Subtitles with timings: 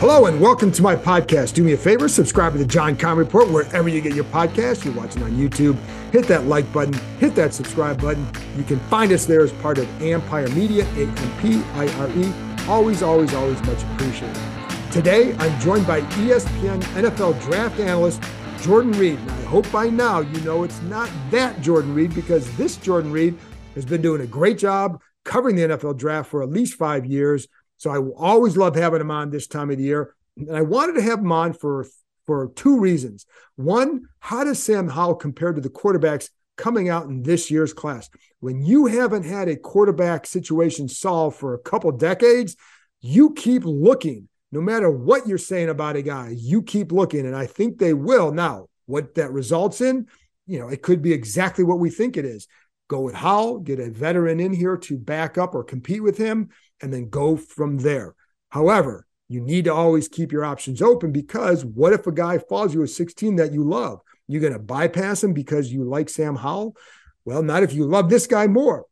[0.00, 1.52] Hello and welcome to my podcast.
[1.52, 4.82] Do me a favor, subscribe to the John Keim Report wherever you get your podcast.
[4.82, 5.76] You're watching on YouTube.
[6.10, 8.26] Hit that like button, hit that subscribe button.
[8.56, 12.08] You can find us there as part of Ampire Media, A M P I R
[12.16, 12.32] E.
[12.66, 14.42] Always, always, always much appreciated.
[14.90, 18.22] Today, I'm joined by ESPN NFL draft analyst
[18.62, 19.18] Jordan Reid.
[19.18, 23.12] And I hope by now you know it's not that Jordan Reed because this Jordan
[23.12, 23.36] Reid
[23.74, 27.48] has been doing a great job covering the NFL draft for at least five years.
[27.80, 30.14] So I always love having him on this time of the year.
[30.36, 31.86] And I wanted to have him on for,
[32.26, 33.24] for two reasons.
[33.56, 38.10] One, how does Sam Howell compare to the quarterbacks coming out in this year's class?
[38.40, 42.54] When you haven't had a quarterback situation solved for a couple decades,
[43.00, 44.28] you keep looking.
[44.52, 47.24] No matter what you're saying about a guy, you keep looking.
[47.24, 48.30] And I think they will.
[48.30, 50.06] Now, what that results in,
[50.46, 52.46] you know, it could be exactly what we think it is.
[52.88, 56.50] Go with Howell, get a veteran in here to back up or compete with him,
[56.80, 58.14] and then go from there.
[58.48, 62.74] However, you need to always keep your options open because what if a guy falls
[62.74, 64.00] you at 16 that you love?
[64.26, 66.76] You're going to bypass him because you like Sam Howell?
[67.24, 68.86] Well, not if you love this guy more.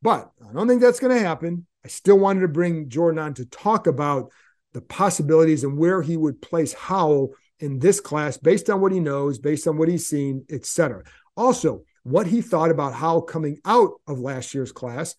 [0.00, 1.66] But I don't think that's going to happen.
[1.84, 4.30] I still wanted to bring Jordan on to talk about
[4.72, 9.00] the possibilities and where he would place Howell in this class based on what he
[9.00, 11.02] knows, based on what he's seen, etc.
[11.36, 15.14] Also, what he thought about Howell coming out of last year's class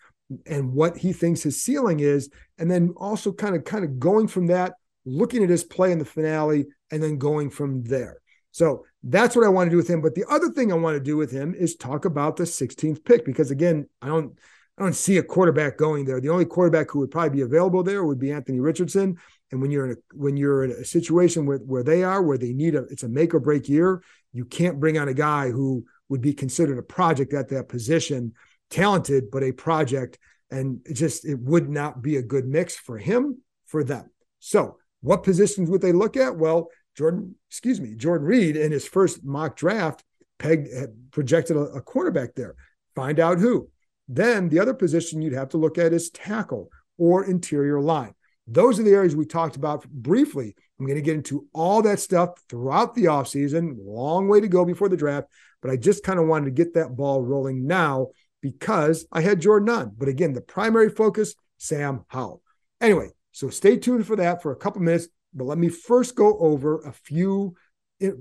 [0.45, 4.27] and what he thinks his ceiling is, and then also kind of kind of going
[4.27, 4.73] from that,
[5.05, 8.19] looking at his play in the finale, and then going from there.
[8.51, 10.01] So that's what I want to do with him.
[10.01, 13.03] But the other thing I want to do with him is talk about the 16th
[13.03, 14.37] pick because again, I don't
[14.77, 16.19] I don't see a quarterback going there.
[16.19, 19.17] The only quarterback who would probably be available there would be Anthony Richardson.
[19.51, 22.37] And when you're in a when you're in a situation where, where they are, where
[22.37, 24.01] they need a it's a make or break year,
[24.33, 28.33] you can't bring on a guy who would be considered a project at that position,
[28.69, 30.17] talented, but a project.
[30.51, 34.09] And it just it would not be a good mix for him, for them.
[34.39, 36.37] So what positions would they look at?
[36.37, 40.03] Well, Jordan, excuse me, Jordan Reid in his first mock draft
[40.39, 40.69] pegged
[41.11, 42.55] projected a, a quarterback there.
[42.95, 43.69] Find out who.
[44.07, 48.13] Then the other position you'd have to look at is tackle or interior line.
[48.47, 50.55] Those are the areas we talked about briefly.
[50.79, 53.75] I'm going to get into all that stuff throughout the offseason.
[53.79, 55.27] Long way to go before the draft,
[55.61, 58.09] but I just kind of wanted to get that ball rolling now
[58.45, 59.95] because I had Jordan on.
[59.97, 62.43] But again, the primary focus, Sam Howell.
[62.79, 65.07] Anyway, so stay tuned for that for a couple minutes.
[65.33, 67.55] But let me first go over a few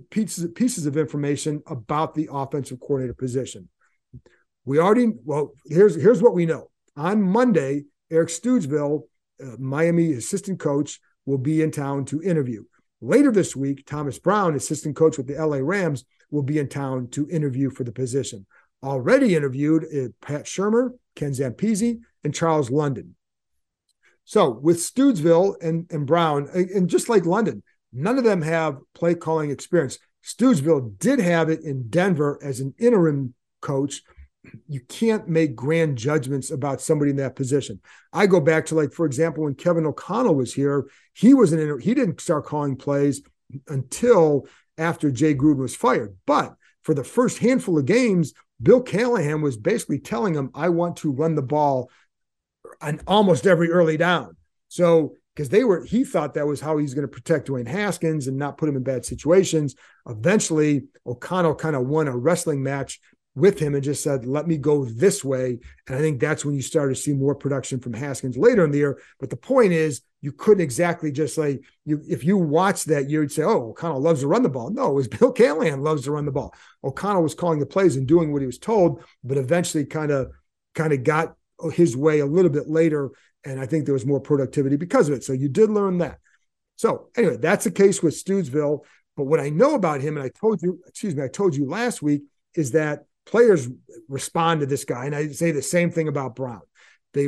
[0.09, 3.69] pieces, pieces of information about the offensive coordinator position.
[4.65, 6.71] We already, well, here's, here's what we know.
[6.97, 9.03] On Monday, Eric Studesville,
[9.45, 12.65] uh, Miami assistant coach, will be in town to interview.
[13.03, 17.09] Later this week, Thomas Brown, assistant coach with the LA Rams, will be in town
[17.11, 18.47] to interview for the position.
[18.85, 23.17] Already interviewed uh, Pat Shurmur, Ken Zampese, and Charles London.
[24.25, 27.63] So with Studesville and, and Brown, and just like London,
[27.93, 29.99] none of them have play calling experience.
[30.25, 34.03] Studesville did have it in Denver as an interim coach.
[34.69, 37.81] You can't make grand judgments about somebody in that position.
[38.13, 41.61] I go back to like, for example, when Kevin O'Connell was here, he was an
[41.61, 43.23] inter- he didn't start calling plays
[43.69, 44.47] until
[44.77, 46.17] after Jay Gruden was fired.
[46.27, 50.97] But for the first handful of games, Bill Callahan was basically telling him, "I want
[50.99, 51.91] to run the ball
[52.81, 54.37] on almost every early down."
[54.69, 58.29] So because they were, he thought that was how he's going to protect Dwayne Haskins
[58.29, 59.75] and not put him in bad situations.
[60.09, 63.01] Eventually, O'Connell kind of won a wrestling match
[63.35, 65.59] with him and just said, let me go this way.
[65.89, 68.71] And I think that's when you started to see more production from Haskins later in
[68.71, 69.01] the year.
[69.19, 73.31] But the point is, you couldn't exactly just say you if you watch that, you'd
[73.31, 74.71] say, Oh, O'Connell loves to run the ball.
[74.71, 76.55] No, it was Bill Callahan loves to run the ball.
[76.83, 80.31] O'Connell was calling the plays and doing what he was told, but eventually kind of
[80.75, 81.37] kind of got
[81.75, 83.11] his way a little bit later.
[83.45, 85.25] And I think there was more productivity because of it.
[85.25, 86.21] So you did learn that.
[86.77, 88.81] So anyway, that's the case with Studesville.
[89.19, 91.69] But what I know about him, and I told you, excuse me, I told you
[91.69, 92.23] last week,
[92.55, 93.69] is that players
[94.09, 95.05] respond to this guy.
[95.05, 96.63] And I say the same thing about Brown.
[97.13, 97.27] They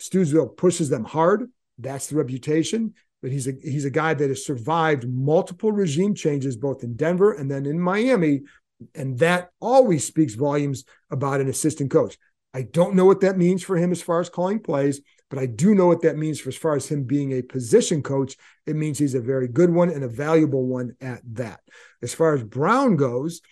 [0.00, 1.50] Studesville pushes them hard.
[1.78, 2.94] That's the reputation.
[3.22, 7.32] but he's a he's a guy that has survived multiple regime changes both in Denver
[7.32, 8.42] and then in Miami,
[8.94, 12.18] and that always speaks volumes about an assistant coach.
[12.54, 15.46] I don't know what that means for him as far as calling plays, but I
[15.46, 18.36] do know what that means for as far as him being a position coach.
[18.64, 21.60] It means he's a very good one and a valuable one at that.
[22.02, 23.42] As far as Brown goes,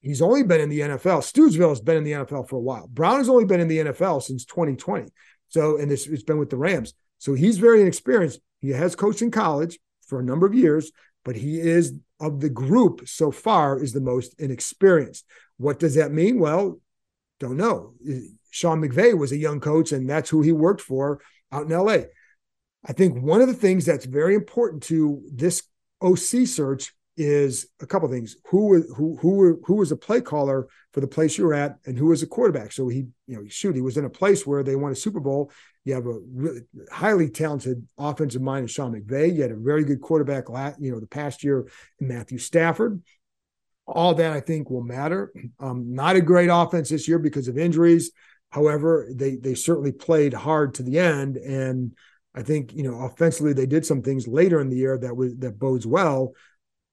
[0.00, 1.22] he's only been in the NFL.
[1.22, 2.86] Studesville has been in the NFL for a while.
[2.88, 5.08] Brown has only been in the NFL since 2020.
[5.48, 6.94] So, and this, it's been with the Rams.
[7.24, 8.40] So he's very inexperienced.
[8.60, 10.92] He has coached in college for a number of years,
[11.24, 15.24] but he is of the group so far is the most inexperienced.
[15.56, 16.38] What does that mean?
[16.38, 16.80] Well,
[17.40, 17.94] don't know.
[18.50, 22.08] Sean McVay was a young coach, and that's who he worked for out in LA.
[22.84, 25.62] I think one of the things that's very important to this
[26.02, 28.36] OC search is a couple things.
[28.48, 31.96] Who who who who was a play caller for the place you were at, and
[31.96, 32.72] who was a quarterback?
[32.72, 35.20] So he, you know, shoot, he was in a place where they won a Super
[35.20, 35.50] Bowl.
[35.84, 39.34] You have a really highly talented offensive mind in Sean McVay.
[39.34, 41.68] You had a very good quarterback, last, you know, the past year
[42.00, 43.02] in Matthew Stafford.
[43.86, 45.30] All that I think will matter.
[45.60, 48.12] Um, not a great offense this year because of injuries.
[48.48, 51.92] However, they they certainly played hard to the end, and
[52.34, 55.34] I think you know offensively they did some things later in the year that was
[55.38, 56.32] that bodes well.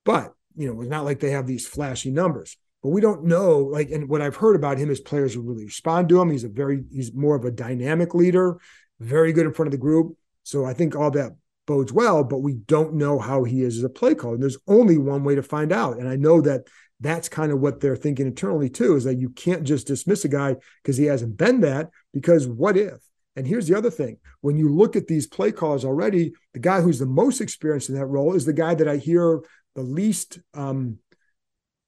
[0.03, 2.57] But you know, it's not like they have these flashy numbers.
[2.83, 5.65] But we don't know, like, and what I've heard about him is players who really
[5.65, 6.31] respond to him.
[6.31, 8.59] He's a very, he's more of a dynamic leader,
[8.99, 10.15] very good in front of the group.
[10.43, 11.33] So I think all that
[11.67, 14.33] bodes well, but we don't know how he is as a play caller.
[14.33, 15.99] And there's only one way to find out.
[15.99, 16.67] And I know that
[16.99, 20.29] that's kind of what they're thinking internally too, is that you can't just dismiss a
[20.29, 22.99] guy because he hasn't been that, because what if?
[23.35, 26.81] And here's the other thing when you look at these play calls already, the guy
[26.81, 29.41] who's the most experienced in that role is the guy that I hear
[29.75, 30.97] the least um,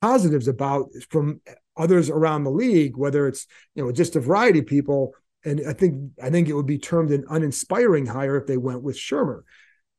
[0.04, 1.40] positives about from
[1.78, 5.14] others around the league, whether it's you know just a variety of people.
[5.46, 8.84] And I think I think it would be termed an uninspiring hire if they went
[8.84, 9.44] with Shurmur.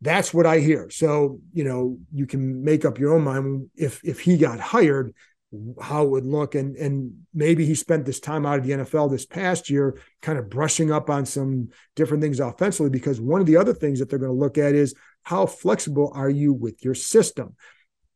[0.03, 0.91] That's what I hear.
[0.91, 5.15] So you know you can make up your own mind if if he got hired,
[5.81, 9.11] how it would look, and and maybe he spent this time out of the NFL
[9.11, 12.91] this past year, kind of brushing up on some different things offensively.
[12.91, 16.13] Because one of the other things that they're going to look at is how flexible
[16.15, 17.57] are you with your system.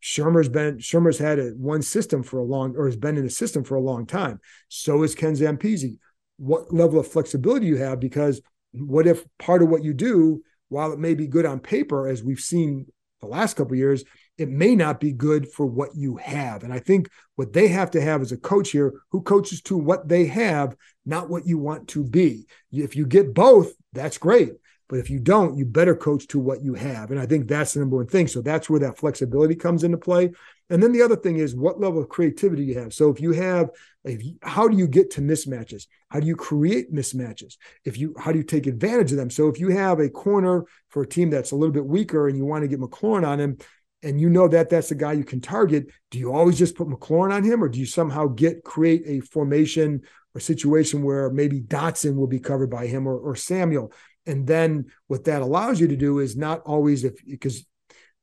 [0.02, 3.30] Shurmur's been Shurmur's had a, one system for a long, or has been in a
[3.30, 4.40] system for a long time.
[4.68, 5.98] So is Ken Zampese.
[6.36, 7.98] What level of flexibility you have?
[7.98, 8.40] Because
[8.72, 12.22] what if part of what you do, while it may be good on paper, as
[12.22, 12.86] we've seen
[13.20, 14.04] the last couple years,
[14.36, 16.62] it may not be good for what you have.
[16.62, 19.76] And I think what they have to have is a coach here, who coaches to
[19.76, 22.46] what they have, not what you want to be.
[22.70, 24.52] If you get both, that's great.
[24.88, 27.10] But if you don't, you better coach to what you have.
[27.10, 28.26] And I think that's the number one thing.
[28.26, 30.30] So that's where that flexibility comes into play.
[30.70, 32.92] And then the other thing is what level of creativity you have.
[32.94, 33.70] So if you have,
[34.04, 35.86] if you, how do you get to mismatches?
[36.08, 37.56] How do you create mismatches?
[37.84, 39.30] If you, how do you take advantage of them?
[39.30, 42.36] So if you have a corner for a team that's a little bit weaker and
[42.36, 43.58] you want to get McLaurin on him,
[44.02, 46.88] and you know that that's the guy you can target, do you always just put
[46.88, 50.02] McLaurin on him, or do you somehow get create a formation
[50.34, 53.92] or situation where maybe Dotson will be covered by him or, or Samuel?
[54.28, 57.64] And then what that allows you to do is not always if because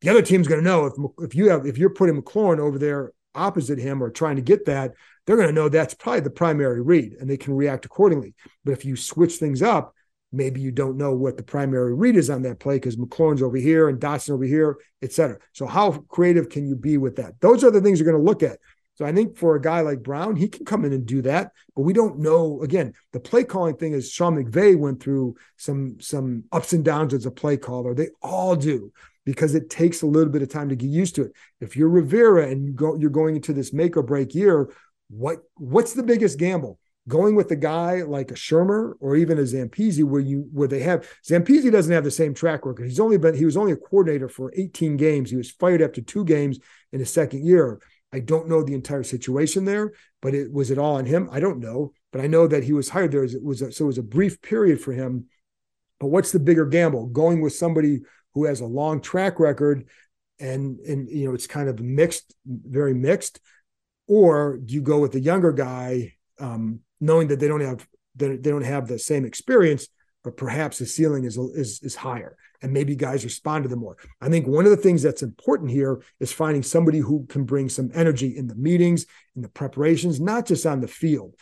[0.02, 2.78] the other team's going to know if if you have if you're putting McLaurin over
[2.78, 4.94] there opposite him or trying to get that,
[5.26, 8.34] they're going to know that's probably the primary read and they can react accordingly.
[8.64, 9.94] But if you switch things up,
[10.32, 13.58] maybe you don't know what the primary read is on that play because McLaurin's over
[13.58, 15.38] here and Dotson over here, et cetera.
[15.54, 17.40] So how creative can you be with that?
[17.42, 18.60] Those are the things you're going to look at.
[18.96, 21.52] So I think for a guy like Brown, he can come in and do that,
[21.76, 22.62] but we don't know.
[22.62, 27.14] Again, the play calling thing is Sean McVay went through some some ups and downs
[27.14, 27.94] as a play caller.
[27.94, 28.92] They all do
[29.26, 31.34] because it takes a little bit of time to get used to it.
[31.60, 34.70] If you're Rivera and you go, you're going into this make or break year,
[35.10, 36.80] what what's the biggest gamble?
[37.08, 40.80] Going with a guy like a Shurmur or even a Zampese, where you where they
[40.80, 42.86] have Zampese doesn't have the same track record.
[42.86, 45.30] He's only been he was only a coordinator for 18 games.
[45.30, 46.60] He was fired after two games
[46.94, 47.80] in his second year.
[48.16, 49.92] I don't know the entire situation there,
[50.22, 51.28] but it was it all on him.
[51.34, 53.26] I don't know, but I know that he was hired there.
[53.26, 55.26] It was a, so it was a brief period for him.
[56.00, 57.08] But what's the bigger gamble?
[57.08, 58.04] Going with somebody
[58.34, 59.90] who has a long track record,
[60.40, 63.42] and and you know it's kind of mixed, very mixed,
[64.08, 68.38] or do you go with the younger guy, um, knowing that they don't have they
[68.38, 69.90] don't have the same experience,
[70.24, 73.98] but perhaps the ceiling is is is higher and maybe guys respond to them more.
[74.22, 77.70] I think one of the things that's important here is finding somebody who can bring
[77.70, 81.36] some energy in the meetings, in the preparations, not just on the field.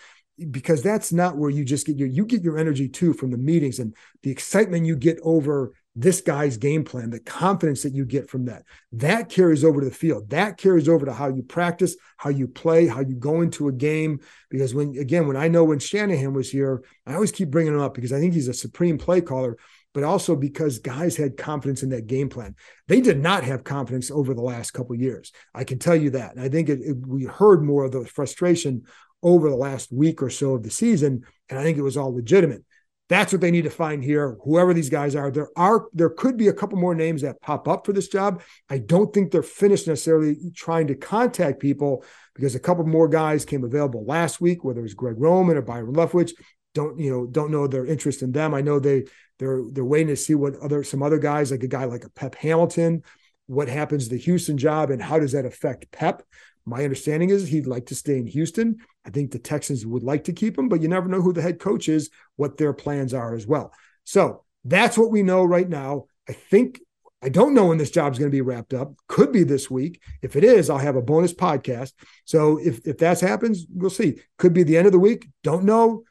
[0.50, 3.38] Because that's not where you just get your you get your energy too from the
[3.38, 8.04] meetings and the excitement you get over this guy's game plan, the confidence that you
[8.04, 10.30] get from that, that carries over to the field.
[10.32, 13.72] That carries over to how you practice, how you play, how you go into a
[13.72, 14.20] game.
[14.50, 17.80] Because when, again, when I know when Shanahan was here, I always keep bringing him
[17.80, 19.58] up because I think he's a supreme play caller
[19.94, 22.56] but also because guys had confidence in that game plan.
[22.88, 25.32] They did not have confidence over the last couple years.
[25.54, 26.36] I can tell you that.
[26.36, 28.84] And I think it, it, we heard more of the frustration
[29.22, 32.14] over the last week or so of the season, and I think it was all
[32.14, 32.64] legitimate.
[33.10, 34.38] That's what they need to find here.
[34.44, 37.68] Whoever these guys are, there are there could be a couple more names that pop
[37.68, 38.42] up for this job.
[38.70, 43.46] I don't think they're finished necessarily trying to contact people because a couple more guys
[43.46, 46.32] came available last week, whether it was Greg Roman or Byron Leftwich.
[46.74, 47.26] Don't you know?
[47.26, 48.54] Don't know their interest in them.
[48.54, 49.06] I know they
[49.40, 52.10] they're they're waiting to see what other some other guys like a guy like a
[52.10, 53.04] Pep Hamilton,
[53.48, 56.24] what happens to the Houston job and how does that affect Pep?
[56.66, 58.78] My understanding is he'd like to stay in Houston.
[59.06, 61.42] I think the Texans would like to keep him, but you never know who the
[61.42, 63.74] head coach is, what their plans are as well.
[64.06, 66.06] So that's what we know right now.
[66.30, 66.80] I think
[67.22, 68.94] I don't know when this job is going to be wrapped up.
[69.08, 70.02] Could be this week.
[70.22, 71.94] If it is, I'll have a bonus podcast.
[72.26, 74.20] So if if that happens, we'll see.
[74.38, 75.28] Could be the end of the week.
[75.42, 76.04] Don't know.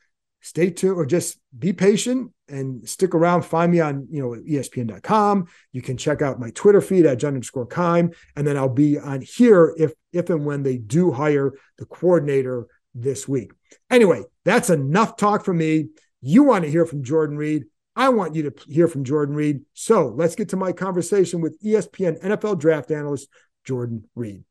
[0.43, 3.43] Stay tuned or just be patient and stick around.
[3.43, 5.47] Find me on you know ESPN.com.
[5.73, 8.13] You can check out my Twitter feed at John underscore Keim.
[8.37, 12.67] and then I'll be on here if if and when they do hire the coordinator
[12.95, 13.53] this week.
[13.91, 15.89] Anyway, that's enough talk from me.
[16.21, 17.65] You want to hear from Jordan Reid.
[17.95, 19.63] I want you to hear from Jordan Reid.
[19.75, 23.29] So let's get to my conversation with ESPN NFL draft analyst
[23.65, 24.45] Jordan Reid.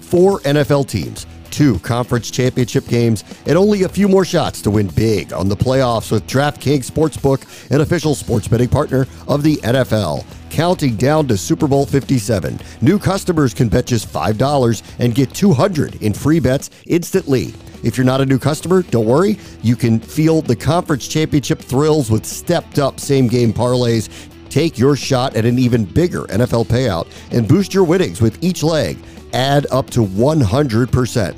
[0.00, 4.88] Four NFL teams, two conference championship games, and only a few more shots to win
[4.88, 10.24] big on the playoffs with DraftKings Sportsbook, an official sports betting partner of the NFL.
[10.50, 16.02] Counting down to Super Bowl 57, new customers can bet just $5 and get 200
[16.02, 17.54] in free bets instantly.
[17.82, 19.38] If you're not a new customer, don't worry.
[19.62, 24.08] You can feel the conference championship thrills with stepped up same game parlays.
[24.50, 28.62] Take your shot at an even bigger NFL payout and boost your winnings with each
[28.62, 28.98] leg.
[29.32, 31.36] Add up to 100%.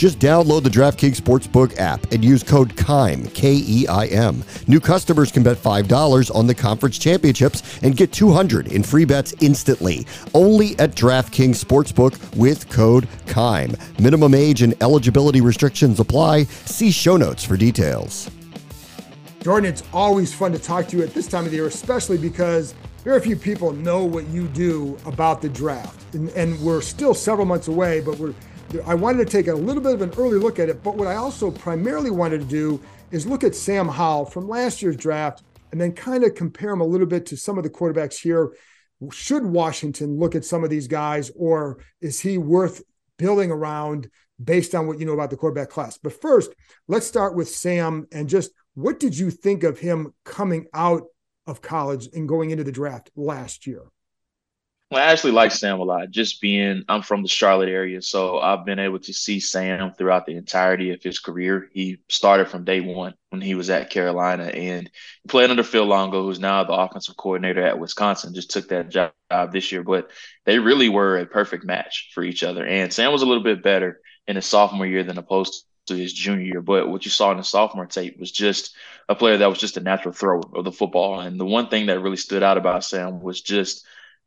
[0.00, 4.42] Just download the DraftKings Sportsbook app and use code KEIM, K E I M.
[4.66, 9.34] New customers can bet $5 on the conference championships and get 200 in free bets
[9.42, 10.06] instantly.
[10.32, 13.76] Only at DraftKings Sportsbook with code KEIM.
[14.00, 16.44] Minimum age and eligibility restrictions apply.
[16.44, 18.30] See show notes for details.
[19.42, 22.16] Jordan, it's always fun to talk to you at this time of the year, especially
[22.16, 26.14] because very few people know what you do about the draft.
[26.14, 28.34] And, and we're still several months away, but we're
[28.86, 31.08] I wanted to take a little bit of an early look at it, but what
[31.08, 32.80] I also primarily wanted to do
[33.10, 35.42] is look at Sam Howell from last year's draft
[35.72, 38.54] and then kind of compare him a little bit to some of the quarterbacks here.
[39.10, 42.82] Should Washington look at some of these guys, or is he worth
[43.18, 44.08] building around
[44.42, 45.98] based on what you know about the quarterback class?
[45.98, 46.52] But first,
[46.86, 51.04] let's start with Sam and just what did you think of him coming out
[51.50, 53.84] of college and going into the draft last year?
[54.90, 56.10] Well, I actually like Sam a lot.
[56.10, 60.26] Just being, I'm from the Charlotte area, so I've been able to see Sam throughout
[60.26, 61.68] the entirety of his career.
[61.72, 64.90] He started from day one when he was at Carolina and
[65.28, 68.34] played under Phil Longo, who's now the offensive coordinator at Wisconsin.
[68.34, 69.12] Just took that job
[69.52, 70.10] this year, but
[70.44, 72.66] they really were a perfect match for each other.
[72.66, 76.12] And Sam was a little bit better in his sophomore year than opposed to his
[76.12, 76.62] junior year.
[76.62, 78.74] But what you saw in the sophomore tape was just
[79.08, 81.20] a player that was just a natural thrower of the football.
[81.20, 83.84] And the one thing that really stood out about Sam was just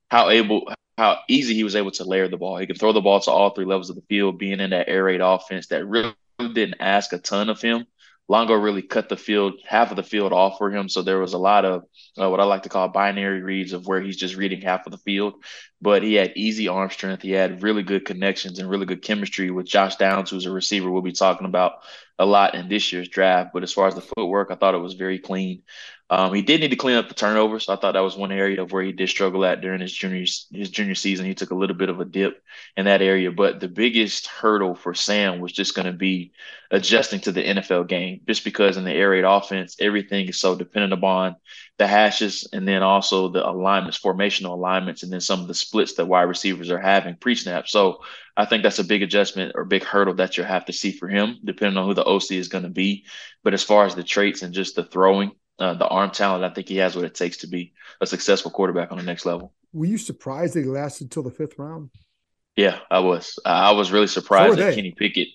[0.10, 2.58] how able how easy he was able to layer the ball.
[2.58, 4.88] He could throw the ball to all three levels of the field, being in that
[4.88, 7.88] air raid offense that really didn't ask a ton of him.
[8.30, 10.88] Longo really cut the field, half of the field off for him.
[10.88, 11.84] So there was a lot of
[12.20, 14.92] uh, what I like to call binary reads of where he's just reading half of
[14.92, 15.44] the field.
[15.82, 17.22] But he had easy arm strength.
[17.22, 20.90] He had really good connections and really good chemistry with Josh Downs, who's a receiver
[20.90, 21.74] we'll be talking about
[22.18, 23.52] a lot in this year's draft.
[23.54, 25.64] But as far as the footwork, I thought it was very clean.
[26.10, 27.70] Um, he did need to clean up the turnovers.
[27.70, 30.26] I thought that was one area of where he did struggle at during his junior
[30.52, 31.26] his junior season.
[31.26, 32.44] He took a little bit of a dip
[32.78, 36.34] in that area, but the biggest hurdle for Sam was just going to be
[36.70, 38.22] adjusting to the NFL game.
[38.28, 41.38] Just because in the air raid offense, everything is so dependent upon
[41.78, 45.94] the hashes and then also the alignments, formational alignments, and then some of the splits
[45.96, 47.68] that wide receivers are having pre-snap.
[47.68, 48.04] So
[48.36, 51.08] I think that's a big adjustment or big hurdle that you'll have to see for
[51.08, 53.06] him, depending on who the OC is going to be.
[53.44, 56.44] But as far as the traits and just the throwing uh, the arm talent.
[56.44, 59.26] I think he has what it takes to be a successful quarterback on the next
[59.26, 59.54] level.
[59.72, 61.90] Were you surprised that he lasted until the fifth round?
[62.56, 63.40] Yeah, I was.
[63.46, 65.30] I was really surprised so that Kenny Pickett.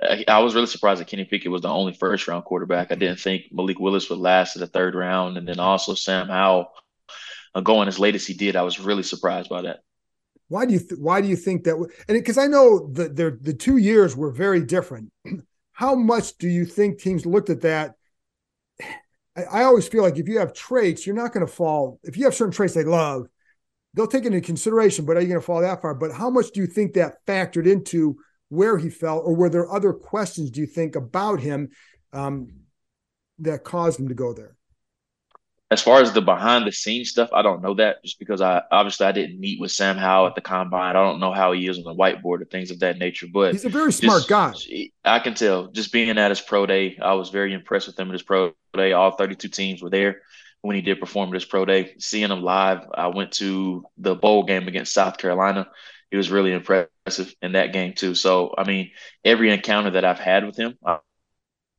[0.00, 2.92] Uh, I was really surprised that Kenny Pickett was the only first round quarterback.
[2.92, 6.28] I didn't think Malik Willis would last to the third round, and then also Sam
[6.28, 6.70] Howell
[7.54, 8.56] uh, going as late as he did.
[8.56, 9.80] I was really surprised by that.
[10.48, 11.74] Why do you th- Why do you think that?
[12.08, 15.10] And because I know the the two years were very different.
[15.72, 17.94] How much do you think teams looked at that
[19.36, 22.00] I, always feel like if you have traits, you're not going to fall.
[22.02, 23.26] If you have certain traits they love,
[23.94, 25.94] they'll take it into consideration, but are you going to fall that far?
[25.94, 28.16] But how much do you think that factored into
[28.48, 31.68] where he fell, or were there other questions do you think about him
[32.12, 32.48] um,
[33.38, 34.56] that caused him to go there?
[35.70, 38.62] As far as the behind the scenes stuff, I don't know that just because I
[38.72, 40.96] obviously I didn't meet with Sam Howell at the combine.
[40.96, 43.28] I don't know how he is on the whiteboard or things of that nature.
[43.32, 44.90] But he's a very smart just, guy.
[45.04, 45.68] I can tell.
[45.68, 48.52] Just being at his pro day, I was very impressed with him at his pro
[48.74, 48.92] day.
[48.92, 50.22] All 32 teams were there
[50.62, 51.94] when he did perform at his pro day.
[52.00, 55.68] Seeing him live, I went to the bowl game against South Carolina.
[56.10, 58.16] He was really impressive in that game too.
[58.16, 58.90] So I mean,
[59.24, 60.98] every encounter that I've had with him, I,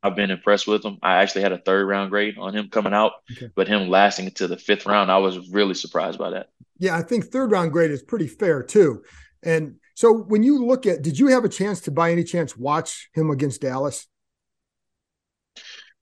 [0.04, 0.98] I've been impressed with him.
[1.02, 3.50] I actually had a third round grade on him coming out, okay.
[3.56, 6.48] but him lasting until the fifth round, I was really surprised by that.
[6.80, 9.04] Yeah, I think third round grade is pretty fair too.
[9.44, 12.58] And so when you look at, did you have a chance to by any chance
[12.58, 14.08] watch him against Dallas?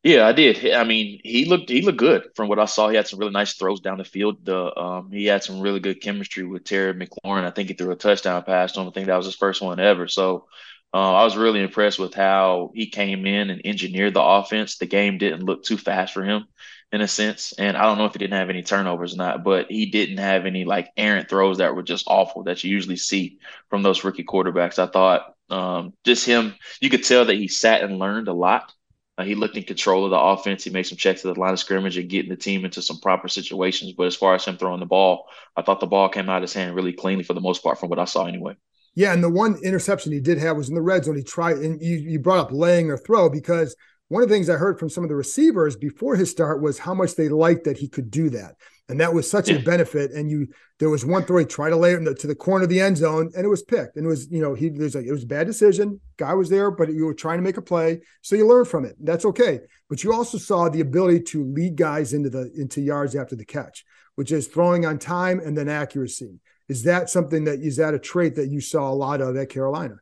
[0.02, 0.72] Yeah, I did.
[0.74, 2.88] I mean, he looked he looked good from what I saw.
[2.88, 4.46] He had some really nice throws down the field.
[4.46, 7.44] The um, he had some really good chemistry with Terry McLaurin.
[7.44, 8.88] I think he threw a touchdown pass him.
[8.88, 10.08] I think that was his first one ever.
[10.08, 10.46] So
[10.94, 14.78] uh, I was really impressed with how he came in and engineered the offense.
[14.78, 16.46] The game didn't look too fast for him
[16.92, 17.54] in a sense.
[17.58, 20.18] And I don't know if he didn't have any turnovers or not, but he didn't
[20.18, 23.38] have any like errant throws that were just awful that you usually see
[23.70, 24.80] from those rookie quarterbacks.
[24.80, 28.74] I thought um, just him, you could tell that he sat and learned a lot.
[29.18, 30.64] Uh, he looked in control of the offense.
[30.64, 33.00] He made some checks to the line of scrimmage and getting the team into some
[33.00, 33.92] proper situations.
[33.92, 36.44] But as far as him throwing the ball, I thought the ball came out of
[36.44, 38.56] his hand really cleanly for the most part from what I saw anyway.
[39.00, 41.16] Yeah, and the one interception he did have was in the red zone.
[41.16, 43.74] He tried, and you, you brought up laying or throw because
[44.10, 46.78] one of the things I heard from some of the receivers before his start was
[46.78, 48.56] how much they liked that he could do that,
[48.90, 50.12] and that was such a benefit.
[50.12, 50.48] And you,
[50.80, 52.98] there was one throw he tried to lay it to the corner of the end
[52.98, 53.96] zone, and it was picked.
[53.96, 56.02] And it was, you know, he there's like it was a bad decision.
[56.18, 58.84] Guy was there, but you were trying to make a play, so you learn from
[58.84, 58.98] it.
[59.00, 59.62] That's okay.
[59.88, 63.46] But you also saw the ability to lead guys into the into yards after the
[63.46, 66.42] catch, which is throwing on time and then accuracy.
[66.70, 69.50] Is that something that is that a trait that you saw a lot of at
[69.50, 69.96] Carolina?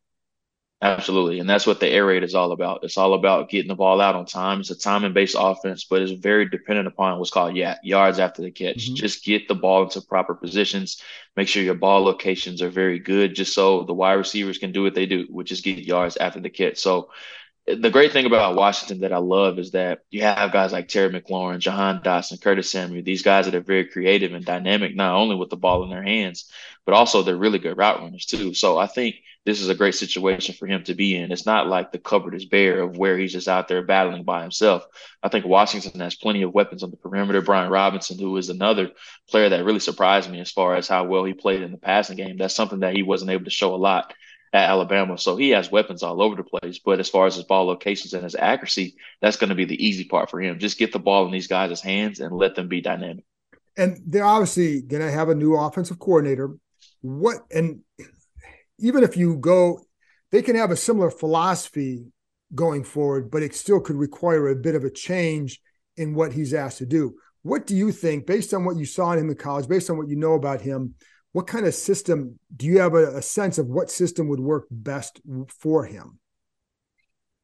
[0.80, 1.40] Absolutely.
[1.40, 2.84] And that's what the air raid is all about.
[2.84, 4.60] It's all about getting the ball out on time.
[4.60, 8.44] It's a timing based offense, but it's very dependent upon what's called yeah, yards after
[8.44, 8.86] the catch.
[8.86, 8.96] Mm-hmm.
[8.96, 11.02] Just get the ball into proper positions.
[11.36, 14.84] Make sure your ball locations are very good, just so the wide receivers can do
[14.84, 16.78] what they do, which is get yards after the catch.
[16.78, 17.10] So
[17.68, 21.10] the great thing about Washington that I love is that you have guys like Terry
[21.10, 25.36] McLaurin, Jahan Dotson, Curtis Samuel, these guys that are very creative and dynamic, not only
[25.36, 26.50] with the ball in their hands,
[26.86, 28.54] but also they're really good route runners too.
[28.54, 31.34] So I think this is a great situation for him to be in.
[31.34, 34.44] It's not like the cupboard is bare of where he's just out there battling by
[34.44, 34.86] himself.
[35.22, 37.42] I think Washington has plenty of weapons on the perimeter.
[37.42, 38.92] Brian Robinson, who is another
[39.30, 42.16] player that really surprised me as far as how well he played in the passing
[42.16, 42.38] game.
[42.38, 44.14] That's something that he wasn't able to show a lot
[44.54, 45.18] at Alabama.
[45.18, 46.80] So he has weapons all over the place.
[46.80, 49.86] But as far as his ball locations and his accuracy, that's going to be the
[49.86, 50.60] easy part for him.
[50.60, 53.26] Just get the ball in these guys' hands and let them be dynamic.
[53.78, 56.56] And they're obviously going to have a new offensive coordinator.
[57.02, 57.82] What and
[58.80, 59.82] even if you go,
[60.32, 62.06] they can have a similar philosophy
[62.56, 65.60] going forward, but it still could require a bit of a change
[65.96, 67.16] in what he's asked to do.
[67.44, 69.98] What do you think, based on what you saw in him in college, based on
[69.98, 70.96] what you know about him?
[71.38, 74.66] What kind of system do you have a, a sense of what system would work
[74.72, 76.18] best for him?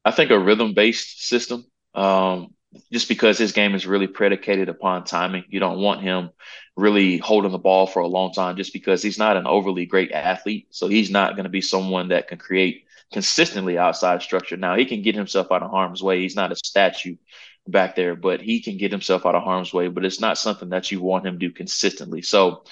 [0.04, 1.64] I think a rhythm based system.
[1.94, 2.54] Um,
[2.90, 5.44] just because his game is really predicated upon timing.
[5.48, 6.30] You don't want him
[6.76, 10.10] really holding the ball for a long time just because he's not an overly great
[10.10, 10.66] athlete.
[10.70, 14.56] So he's not going to be someone that can create consistently outside structure.
[14.56, 16.20] Now he can get himself out of harm's way.
[16.20, 17.14] He's not a statue
[17.68, 19.86] back there, but he can get himself out of harm's way.
[19.86, 22.22] But it's not something that you want him to do consistently.
[22.22, 22.64] So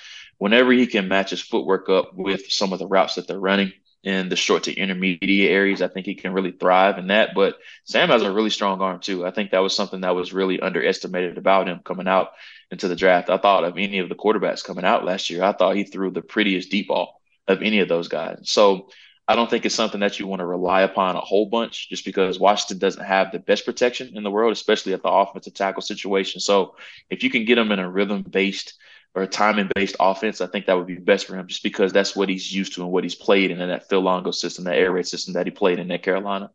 [0.43, 3.73] whenever he can match his footwork up with some of the routes that they're running
[4.03, 7.31] in the short to intermediate areas, I think he can really thrive in that.
[7.33, 9.25] But Sam has a really strong arm too.
[9.25, 12.33] I think that was something that was really underestimated about him coming out
[12.73, 13.31] into the draft.
[13.31, 16.11] I thought of any of the quarterbacks coming out last year, I thought he threw
[16.11, 18.51] the prettiest deep ball of any of those guys.
[18.51, 18.89] So
[19.29, 22.05] I don't think it's something that you want to rely upon a whole bunch just
[22.05, 25.83] because Washington doesn't have the best protection in the world, especially at the offensive tackle
[25.83, 26.41] situation.
[26.41, 26.75] So
[27.11, 28.75] if you can get him in a rhythm based
[29.15, 31.93] or a timing based offense, I think that would be best for him just because
[31.93, 34.65] that's what he's used to and what he's played in, in that Phil Longo system,
[34.65, 36.51] that air raid system that he played in at Carolina.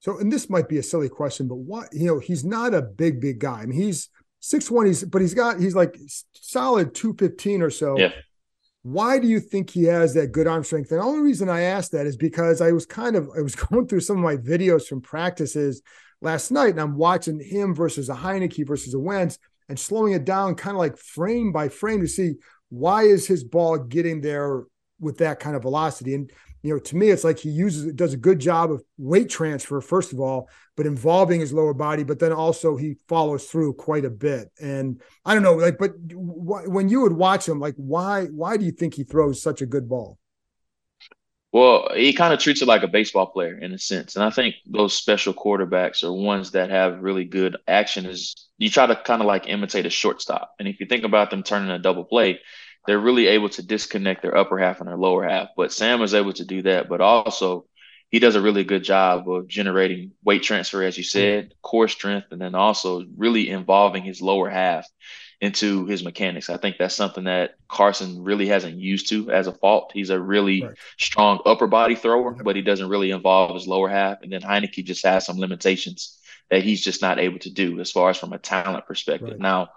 [0.00, 2.82] So, and this might be a silly question, but what, you know, he's not a
[2.82, 3.60] big, big guy.
[3.62, 5.98] I mean, he's six one, he's, but he's got, he's like
[6.32, 7.98] solid 215 or so.
[7.98, 8.12] Yeah.
[8.82, 10.92] Why do you think he has that good arm strength?
[10.92, 13.56] And the only reason I asked that is because I was kind of, I was
[13.56, 15.82] going through some of my videos from practices
[16.20, 19.38] last night and I'm watching him versus a Heinicke versus a Wentz
[19.68, 22.34] and slowing it down kind of like frame by frame to see
[22.68, 24.64] why is his ball getting there
[25.00, 26.14] with that kind of velocity.
[26.14, 26.30] And
[26.66, 29.30] you know to me it's like he uses it, does a good job of weight
[29.30, 33.72] transfer first of all but involving his lower body but then also he follows through
[33.74, 34.50] quite a bit.
[34.60, 38.56] And i don't know like but wh- when you would watch him like why why
[38.56, 40.18] do you think he throws such a good ball
[41.52, 44.16] Well, he kind of treats it like a baseball player in a sense.
[44.16, 48.68] And I think those special quarterbacks are ones that have really good action is you
[48.68, 50.52] try to kind of like imitate a shortstop.
[50.58, 52.40] And if you think about them turning a double play,
[52.86, 55.48] they're really able to disconnect their upper half and their lower half.
[55.56, 57.66] But Sam is able to do that, but also
[58.10, 62.28] he does a really good job of generating weight transfer, as you said, core strength,
[62.30, 64.86] and then also really involving his lower half
[65.40, 66.48] into his mechanics.
[66.48, 69.90] I think that's something that Carson really hasn't used to as a fault.
[69.92, 70.74] He's a really right.
[70.98, 74.22] strong upper body thrower, but he doesn't really involve his lower half.
[74.22, 76.18] And then Heinicke just has some limitations
[76.50, 79.32] that he's just not able to do as far as from a talent perspective.
[79.32, 79.38] Right.
[79.38, 79.70] Now,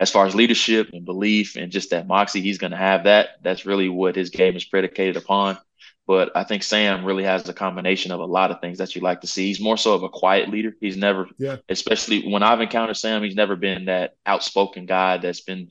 [0.00, 3.30] as far as leadership and belief and just that moxie, he's going to have that.
[3.42, 5.58] That's really what his game is predicated upon.
[6.06, 9.02] But I think Sam really has a combination of a lot of things that you
[9.02, 9.46] like to see.
[9.46, 10.74] He's more so of a quiet leader.
[10.80, 11.56] He's never, yeah.
[11.68, 15.70] especially when I've encountered Sam, he's never been that outspoken guy that's been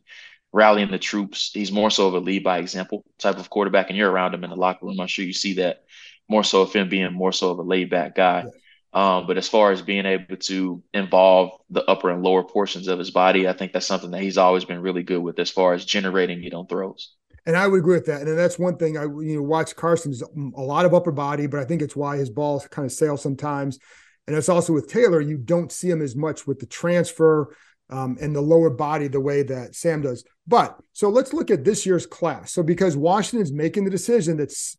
[0.54, 1.52] rallying the troops.
[1.54, 4.44] He's more so of a lead by example type of quarterback, and you're around him
[4.44, 5.00] in the locker room.
[5.00, 5.84] I'm sure you see that
[6.30, 8.46] more so of him being more so of a laid back guy.
[8.46, 8.52] Yeah.
[8.94, 13.00] Um, but as far as being able to involve the upper and lower portions of
[13.00, 15.74] his body, I think that's something that he's always been really good with as far
[15.74, 17.14] as generating it on throws.
[17.46, 18.22] And I would agree with that.
[18.22, 21.60] And that's one thing I you know watch Carson's a lot of upper body, but
[21.60, 23.80] I think it's why his balls kind of sail sometimes.
[24.28, 27.56] And it's also with Taylor, you don't see him as much with the transfer
[27.90, 30.24] um, and the lower body the way that Sam does.
[30.48, 32.54] But so let's look at this year's class.
[32.54, 34.78] So because Washington's making the decision that's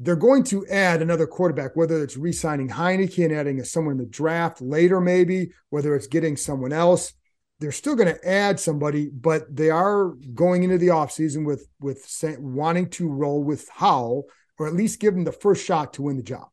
[0.00, 4.06] they're going to add another quarterback, whether it's re-signing Heinicke and adding someone in the
[4.06, 7.12] draft later, maybe, whether it's getting someone else
[7.60, 12.04] they're still going to add somebody, but they are going into the offseason with with
[12.38, 14.26] wanting to roll with Howell
[14.58, 16.48] or at least give him the first shot to win the job.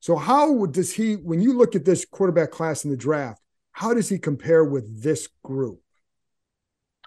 [0.00, 3.40] So how does he when you look at this quarterback class in the draft,
[3.72, 5.80] how does he compare with this group?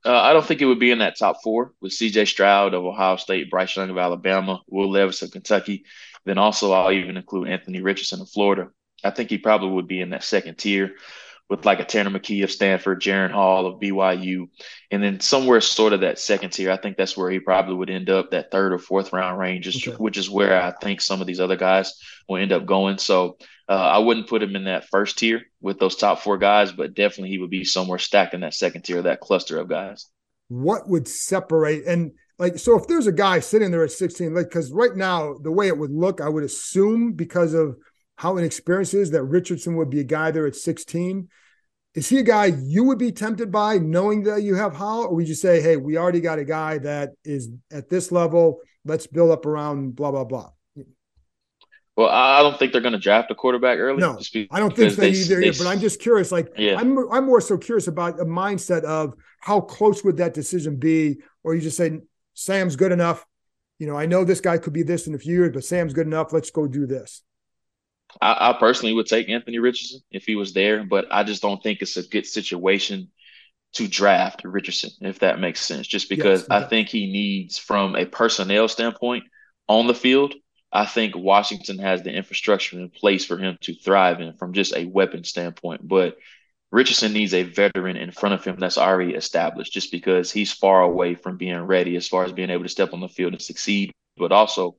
[0.05, 2.85] Uh, I don't think it would be in that top four with CJ Stroud of
[2.85, 5.85] Ohio State, Bryce Young of Alabama, Will Levis of Kentucky.
[6.25, 8.69] Then also I'll even include Anthony Richardson of Florida.
[9.03, 10.95] I think he probably would be in that second tier
[11.49, 14.49] with like a Tanner McKee of Stanford, Jaren Hall of BYU,
[14.91, 16.71] and then somewhere sort of that second tier.
[16.71, 19.67] I think that's where he probably would end up, that third or fourth round range,
[19.67, 19.95] okay.
[19.97, 21.93] which is where I think some of these other guys
[22.27, 22.97] will end up going.
[22.97, 23.37] So
[23.69, 26.93] uh, I wouldn't put him in that first tier with those top four guys, but
[26.93, 30.05] definitely he would be somewhere stacked in that second tier, that cluster of guys.
[30.49, 34.49] What would separate and like so if there's a guy sitting there at 16, like
[34.49, 37.77] because right now the way it would look, I would assume because of
[38.17, 41.29] how inexperienced is that Richardson would be a guy there at 16.
[41.93, 45.05] Is he a guy you would be tempted by knowing that you have Howell?
[45.05, 48.59] Or would you say, hey, we already got a guy that is at this level.
[48.85, 50.49] Let's build up around blah, blah, blah.
[51.95, 53.99] Well, I don't think they're going to draft a quarterback early.
[53.99, 54.19] No,
[54.51, 55.41] I don't think they, either.
[55.41, 56.31] They, but I'm just curious.
[56.31, 56.79] Like, yeah.
[56.79, 61.17] I'm, I'm more so curious about a mindset of how close would that decision be,
[61.43, 61.99] or you just say
[62.35, 63.25] Sam's good enough.
[63.79, 65.93] You know, I know this guy could be this in a few years, but Sam's
[65.93, 66.33] good enough.
[66.33, 67.23] Let's go do this.
[68.21, 71.61] I, I, personally would take Anthony Richardson if he was there, but I just don't
[71.61, 73.09] think it's a good situation
[73.73, 75.87] to draft Richardson, if that makes sense.
[75.87, 79.25] Just because yes, I think he needs, from a personnel standpoint
[79.67, 80.33] on the field,
[80.71, 84.75] I think Washington has the infrastructure in place for him to thrive in from just
[84.75, 85.87] a weapon standpoint.
[85.87, 86.17] But
[86.71, 90.81] Richardson needs a veteran in front of him that's already established just because he's far
[90.81, 93.41] away from being ready as far as being able to step on the field and
[93.41, 93.91] succeed.
[94.17, 94.75] But also,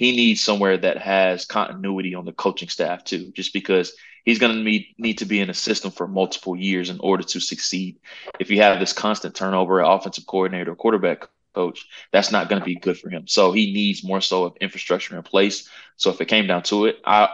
[0.00, 3.92] he needs somewhere that has continuity on the coaching staff too, just because
[4.24, 7.22] he's going to need need to be in a system for multiple years in order
[7.22, 8.00] to succeed.
[8.38, 12.76] If you have this constant turnover, offensive coordinator, quarterback coach, that's not going to be
[12.76, 13.28] good for him.
[13.28, 15.68] So he needs more so of infrastructure in place.
[15.96, 17.28] So if it came down to it, I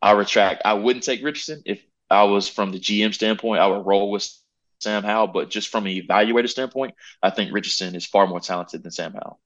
[0.00, 0.62] I retract.
[0.64, 3.60] I wouldn't take Richardson if I was from the GM standpoint.
[3.60, 4.24] I would roll with
[4.78, 8.84] Sam Howell, but just from an evaluator standpoint, I think Richardson is far more talented
[8.84, 9.40] than Sam Howell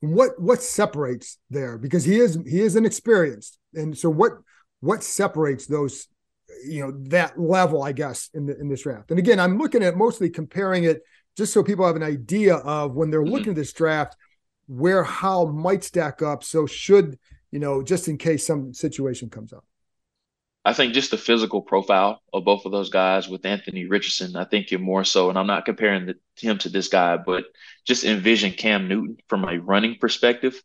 [0.00, 1.78] what what separates there?
[1.78, 4.32] Because he is he is inexperienced and so what
[4.80, 6.08] what separates those
[6.66, 9.10] you know that level i guess in the in this draft?
[9.10, 11.02] And again i'm looking at mostly comparing it
[11.36, 13.32] just so people have an idea of when they're mm-hmm.
[13.32, 14.16] looking at this draft
[14.66, 16.44] where how might stack up.
[16.44, 17.18] So should
[17.50, 19.64] you know just in case some situation comes up
[20.64, 24.44] I think just the physical profile of both of those guys with Anthony Richardson, I
[24.44, 27.44] think you're more so, and I'm not comparing the, him to this guy, but
[27.86, 30.62] just envision Cam Newton from a running perspective.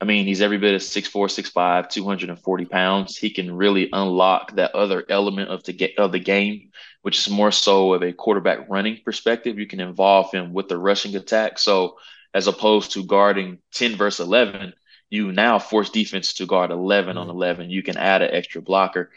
[0.00, 3.16] I mean, he's every bit of 6'4, 6'5, 240 pounds.
[3.16, 6.70] He can really unlock that other element of the, of the game,
[7.02, 9.58] which is more so of a quarterback running perspective.
[9.58, 11.58] You can involve him with the rushing attack.
[11.58, 11.96] So,
[12.32, 14.72] as opposed to guarding 10 versus 11,
[15.10, 17.18] you now force defense to guard 11 mm-hmm.
[17.18, 17.70] on 11.
[17.70, 19.10] You can add an extra blocker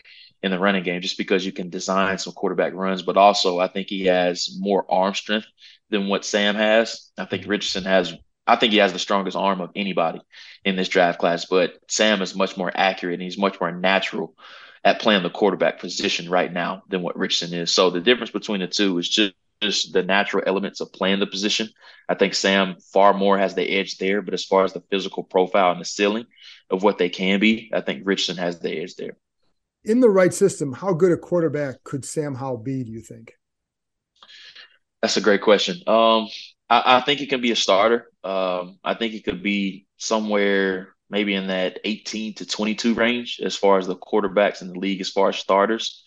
[0.43, 3.01] in the running game just because you can design some quarterback runs.
[3.01, 5.47] But also, I think he has more arm strength
[5.89, 7.09] than what Sam has.
[7.17, 7.51] I think mm-hmm.
[7.51, 8.13] Richardson has
[8.47, 10.19] I think he has the strongest arm of anybody
[10.65, 14.35] in this draft class, but Sam is much more accurate and he's much more natural
[14.83, 17.71] at playing the quarterback position right now than what Richardson is.
[17.71, 21.27] So the difference between the two is just, just the natural elements of playing the
[21.27, 21.69] position.
[22.09, 25.23] I think Sam far more has the edge there, but as far as the physical
[25.23, 26.25] profile and the ceiling
[26.69, 29.17] of what they can be, I think Richardson has the edge there.
[29.83, 33.33] In the right system, how good a quarterback could Sam Howell be, do you think?
[35.01, 35.77] That's a great question.
[35.87, 36.27] Um,
[36.69, 38.07] I, I think he can be a starter.
[38.23, 43.55] Um, I think he could be somewhere maybe in that 18 to 22 range as
[43.55, 46.03] far as the quarterbacks in the league, as far as starters.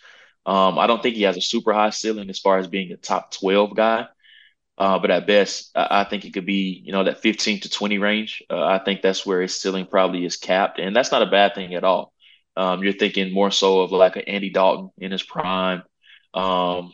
[0.47, 2.97] Um, I don't think he has a super high ceiling as far as being a
[2.97, 4.07] top 12 guy.
[4.77, 7.71] Uh, but at best, I, I, think it could be, you know, that 15 to
[7.71, 8.43] 20 range.
[8.51, 10.81] Uh, I think that's where his ceiling probably is capped.
[10.81, 12.13] And that's not a bad thing at all.
[12.57, 15.83] Um, you're thinking more so of like an Andy Dalton in his prime.
[16.35, 16.93] Um,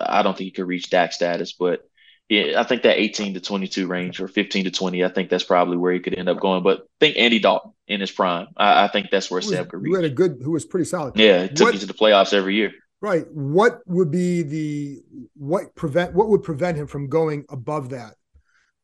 [0.00, 1.80] I don't think he could reach Dak status, but
[2.28, 5.44] yeah, I think that 18 to 22 range or 15 to 20, I think that's
[5.44, 6.62] probably where he could end up going.
[6.62, 8.48] But think Andy Dalton in his prime.
[8.56, 9.90] I, I think that's where Sam could reach.
[9.90, 11.16] Who had a good, who was pretty solid.
[11.16, 12.72] Yeah, took what, you to the playoffs every year.
[13.00, 13.24] Right.
[13.30, 15.02] What would be the
[15.34, 18.14] what prevent what would prevent him from going above that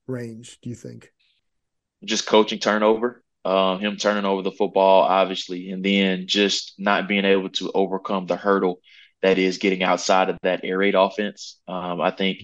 [0.07, 0.59] range?
[0.63, 1.11] Do you think?
[2.05, 7.25] Just coaching turnover, uh, him turning over the football, obviously, and then just not being
[7.25, 8.81] able to overcome the hurdle
[9.23, 11.59] that is getting outside of that air raid offense.
[11.67, 12.41] Um, I think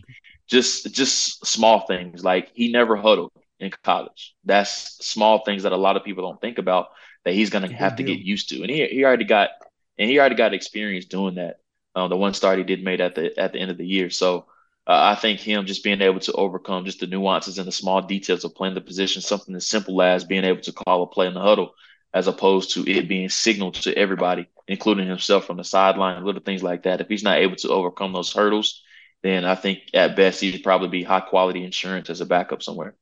[0.49, 4.35] just just small things like he never huddled in college.
[4.45, 6.89] That's small things that a lot of people don't think about
[7.25, 9.51] that he's going to have to get used to, and he he already got
[9.99, 11.57] and he already got experience doing that.
[11.95, 14.11] Uh, the one start he did made at the at the end of the year,
[14.11, 14.47] so.
[14.87, 18.01] Uh, I think him just being able to overcome just the nuances and the small
[18.01, 21.27] details of playing the position, something as simple as being able to call a play
[21.27, 21.75] in the huddle,
[22.15, 26.63] as opposed to it being signaled to everybody, including himself from the sideline, little things
[26.63, 27.03] like that.
[27.03, 28.83] If he's not able to overcome those hurdles,
[29.23, 32.95] then I think at best he'd probably be high quality insurance as a backup somewhere.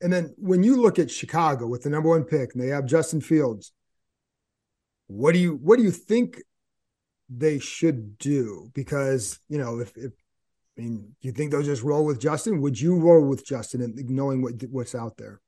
[0.00, 2.84] And then when you look at Chicago with the number one pick and they have
[2.84, 3.72] Justin Fields,
[5.06, 6.42] what do you what do you think
[7.28, 8.70] they should do?
[8.74, 10.12] Because you know, if, if
[10.76, 12.60] I mean, do you think they'll just roll with Justin?
[12.60, 15.40] Would you roll with Justin and knowing what what's out there?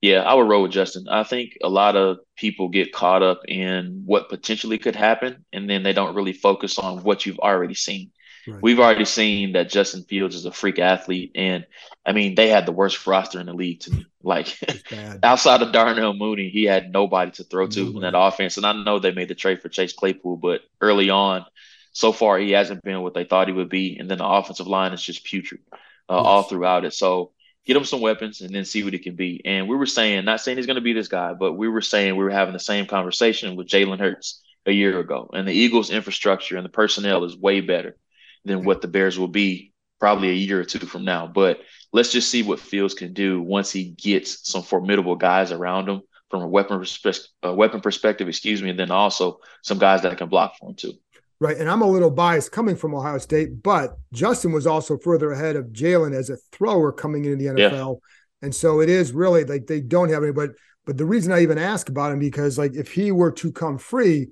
[0.00, 1.08] Yeah, I would roll with Justin.
[1.08, 5.68] I think a lot of people get caught up in what potentially could happen, and
[5.68, 8.12] then they don't really focus on what you've already seen.
[8.48, 8.62] Right.
[8.62, 11.66] We've already seen that Justin Fields is a freak athlete, and
[12.06, 14.06] I mean they had the worst roster in the league to me.
[14.22, 14.58] Like
[15.22, 18.56] outside of Darnell Mooney, he had nobody to throw to in that offense.
[18.56, 21.44] And I know they made the trade for Chase Claypool, but early on,
[21.92, 23.96] so far he hasn't been what they thought he would be.
[23.98, 25.60] And then the offensive line is just putrid
[26.08, 26.26] uh, yes.
[26.26, 26.94] all throughout it.
[26.94, 27.32] So
[27.66, 29.42] get him some weapons and then see what he can be.
[29.44, 31.80] And we were saying, not saying he's going to be this guy, but we were
[31.80, 35.30] saying we were having the same conversation with Jalen Hurts a year ago.
[35.32, 37.96] And the Eagles' infrastructure and the personnel is way better
[38.44, 41.26] than what the Bears will be probably a year or two from now.
[41.26, 41.60] But
[41.92, 46.02] let's just see what Fields can do once he gets some formidable guys around him
[46.30, 50.16] from a weapon perspective, a weapon perspective, excuse me, and then also some guys that
[50.18, 50.92] can block for him too.
[51.40, 55.30] Right, and I'm a little biased coming from Ohio State, but Justin was also further
[55.30, 58.44] ahead of Jalen as a thrower coming into the NFL, yeah.
[58.46, 60.32] and so it is really like they don't have any.
[60.32, 60.50] But
[60.84, 63.78] but the reason I even ask about him because like if he were to come
[63.78, 64.28] free,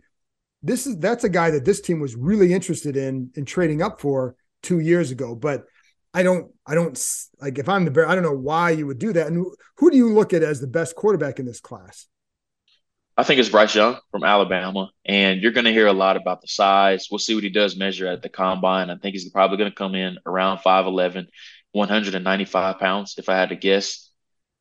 [0.66, 4.00] this is that's a guy that this team was really interested in in trading up
[4.00, 5.34] for two years ago.
[5.34, 5.64] But
[6.12, 6.98] I don't I don't
[7.40, 9.26] like if I'm the bear, I don't know why you would do that.
[9.26, 12.06] And who, do you look at as the best quarterback in this class?
[13.18, 16.42] I think it's Bryce Young from Alabama, and you're going to hear a lot about
[16.42, 17.08] the size.
[17.10, 18.90] We'll see what he does measure at the combine.
[18.90, 21.26] I think he's probably going to come in around 5'11,
[21.72, 24.10] 195 pounds, if I had to guess.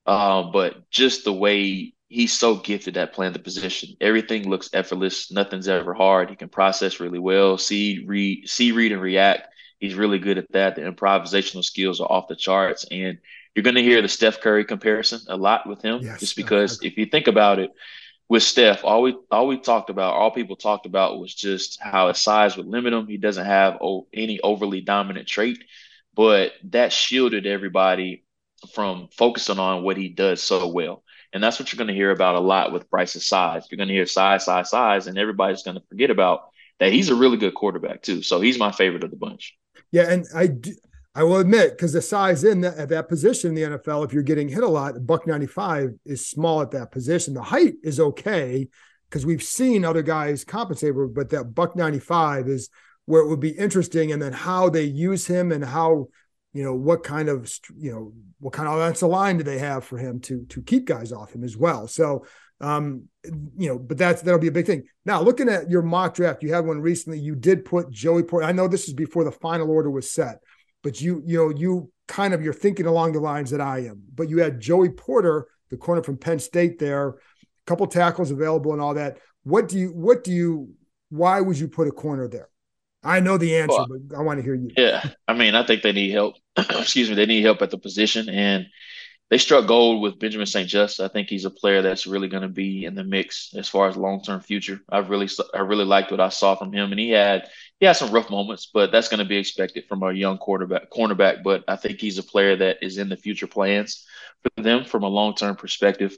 [0.05, 3.89] Uh, but just the way he's so gifted at playing the position.
[3.99, 5.31] Everything looks effortless.
[5.31, 6.29] Nothing's ever hard.
[6.29, 9.49] He can process really well, see, read, see, read, and react.
[9.79, 10.75] He's really good at that.
[10.75, 13.17] The improvisational skills are off the charts, and
[13.53, 16.81] you're going to hear the Steph Curry comparison a lot with him, yes, just because
[16.81, 17.71] if you think about it,
[18.29, 22.07] with Steph, all we all we talked about, all people talked about was just how
[22.07, 23.07] his size would limit him.
[23.07, 23.77] He doesn't have
[24.13, 25.63] any overly dominant trait,
[26.15, 28.23] but that shielded everybody
[28.73, 31.03] from focusing on what he does so well.
[31.35, 33.67] And that's what you're going to hear about a lot with Bryce's size.
[33.69, 36.45] You're going to hear size, size, size, and everybody's going to forget about
[36.79, 38.21] that he's a really good quarterback too.
[38.21, 39.53] So he's my favorite of the bunch.
[39.91, 40.51] Yeah, and I
[41.13, 44.13] I will admit because the size in that, at that position in the NFL, if
[44.13, 47.33] you're getting hit a lot, buck 95 is small at that position.
[47.33, 48.69] The height is okay
[49.09, 52.69] because we've seen other guys compensate, but that buck 95 is
[53.03, 56.07] where it would be interesting, and then how they use him and how
[56.55, 59.83] you know what kind of you know what kind of offensive line do they have
[59.83, 62.25] for him to to keep guys off him as well so
[62.61, 63.03] um
[63.57, 66.41] you know but that's that'll be a big thing now looking at your mock draft
[66.41, 69.31] you had one recently you did put joey port i know this is before the
[69.31, 70.39] final order was set
[70.81, 74.03] but you you know you kind of you're thinking along the lines that I am.
[74.13, 77.13] But you had Joey Porter, the corner from Penn State, there, a
[77.65, 79.17] couple tackles available and all that.
[79.43, 80.69] What do you what do you
[81.09, 82.49] why would you put a corner there?
[83.03, 84.71] I know the answer, well, but I want to hear you.
[84.75, 86.35] Yeah, I mean, I think they need help.
[86.69, 88.67] Excuse me, they need help at the position, and
[89.29, 90.99] they struck gold with Benjamin St-Juste.
[90.99, 93.87] I think he's a player that's really going to be in the mix as far
[93.87, 94.79] as long term future.
[94.89, 97.93] I really, I really liked what I saw from him, and he had he had
[97.93, 100.91] some rough moments, but that's going to be expected from a young quarterback.
[100.91, 104.05] Cornerback, but I think he's a player that is in the future plans
[104.43, 106.17] for them from a long term perspective.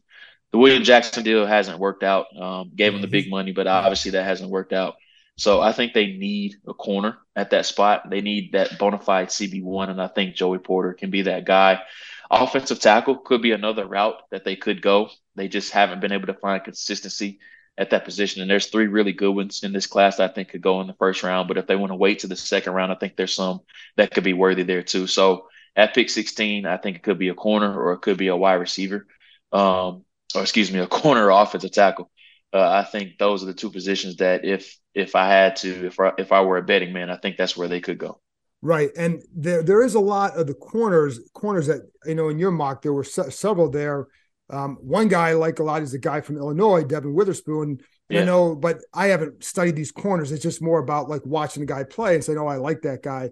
[0.51, 2.27] The William Jackson deal hasn't worked out.
[2.39, 4.95] Um, gave him the big money, but obviously that hasn't worked out.
[5.37, 8.09] So I think they need a corner at that spot.
[8.09, 11.81] They need that bona fide CB1, and I think Joey Porter can be that guy.
[12.29, 15.09] Offensive tackle could be another route that they could go.
[15.35, 17.39] They just haven't been able to find consistency
[17.77, 18.41] at that position.
[18.41, 20.87] And there's three really good ones in this class that I think could go in
[20.87, 21.47] the first round.
[21.47, 23.61] But if they want to wait to the second round, I think there's some
[23.95, 25.07] that could be worthy there too.
[25.07, 28.27] So at pick 16, I think it could be a corner or it could be
[28.27, 29.05] a wide receiver,
[29.51, 32.09] um, or excuse me, a corner or offensive tackle.
[32.53, 35.99] Uh, I think those are the two positions that if if I had to, if
[35.99, 38.19] I, if I were a betting man, I think that's where they could go.
[38.61, 42.39] Right, and there there is a lot of the corners corners that you know in
[42.39, 44.07] your mock there were se- several there.
[44.49, 47.81] Um, one guy I like a lot is the guy from Illinois, Devon Witherspoon.
[48.09, 48.21] Yeah.
[48.21, 50.31] You know, but I haven't studied these corners.
[50.31, 53.03] It's just more about like watching the guy play and saying, "Oh, I like that
[53.03, 53.31] guy."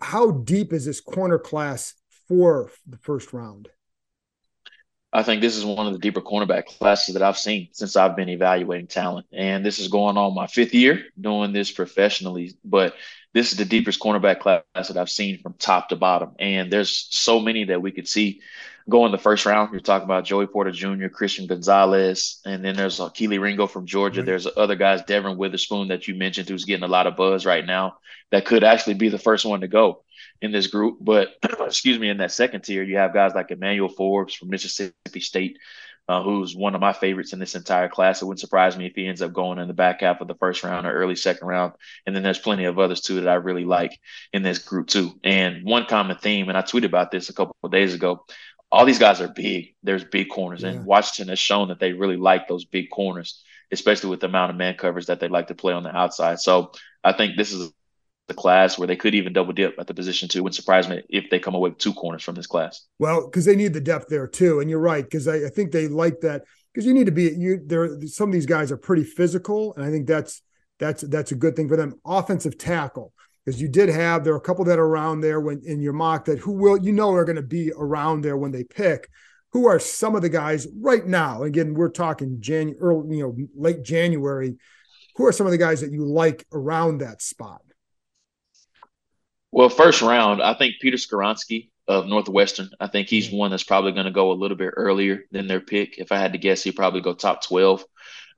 [0.00, 1.94] How deep is this corner class
[2.28, 3.68] for the first round?
[5.12, 8.16] I think this is one of the deeper cornerback classes that I've seen since I've
[8.16, 9.26] been evaluating talent.
[9.30, 12.54] And this is going on my fifth year doing this professionally.
[12.64, 12.94] But
[13.34, 16.30] this is the deepest cornerback class that I've seen from top to bottom.
[16.38, 18.40] And there's so many that we could see
[18.88, 19.70] go in the first round.
[19.72, 23.86] You're talking about Joey Porter Jr., Christian Gonzalez, and then there's uh, Kelee Ringo from
[23.86, 24.20] Georgia.
[24.20, 24.26] Mm-hmm.
[24.26, 27.64] There's other guys, Devon Witherspoon, that you mentioned, who's getting a lot of buzz right
[27.64, 27.98] now,
[28.30, 30.02] that could actually be the first one to go
[30.42, 30.98] in this group.
[31.00, 35.20] But excuse me, in that second tier, you have guys like Emmanuel Forbes from Mississippi
[35.20, 35.58] State,
[36.08, 38.20] uh, who's one of my favorites in this entire class.
[38.20, 40.34] It wouldn't surprise me if he ends up going in the back half of the
[40.34, 41.72] first round or early second round.
[42.04, 43.98] And then there's plenty of others too that I really like
[44.32, 45.12] in this group too.
[45.24, 48.26] And one common theme, and I tweeted about this a couple of days ago
[48.72, 49.74] all these guys are big.
[49.82, 50.70] There's big corners, yeah.
[50.70, 54.50] and Washington has shown that they really like those big corners, especially with the amount
[54.50, 56.40] of man coverage that they like to play on the outside.
[56.40, 56.72] So
[57.04, 57.70] I think this is
[58.28, 60.42] the class where they could even double dip at the position two.
[60.42, 62.86] Wouldn't surprise me if they come away with two corners from this class.
[62.98, 65.72] Well, because they need the depth there too, and you're right because I, I think
[65.72, 67.60] they like that because you need to be you.
[67.64, 70.42] There, some of these guys are pretty physical, and I think that's
[70.78, 71.94] that's that's a good thing for them.
[72.04, 73.12] Offensive tackle
[73.44, 75.92] because you did have there are a couple that are around there when in your
[75.92, 79.08] mock that who will you know are going to be around there when they pick.
[79.52, 81.42] Who are some of the guys right now?
[81.42, 84.56] Again, we're talking January, you know, late January.
[85.16, 87.60] Who are some of the guys that you like around that spot?
[89.52, 92.70] Well, first round, I think Peter Skoronski of Northwestern.
[92.80, 95.60] I think he's one that's probably going to go a little bit earlier than their
[95.60, 95.98] pick.
[95.98, 97.84] If I had to guess, he'd probably go top 12